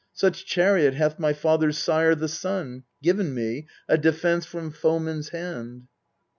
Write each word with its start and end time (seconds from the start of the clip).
Such 0.13 0.47
chariot 0.47 0.95
hath 0.95 1.19
my 1.19 1.31
father's 1.31 1.77
sire, 1.77 2.15
the 2.15 2.27
Sun, 2.27 2.85
Given 3.03 3.35
me, 3.35 3.67
a 3.87 3.99
defence 3.99 4.47
from 4.47 4.71
foeman's 4.71 5.29
hand. 5.29 5.83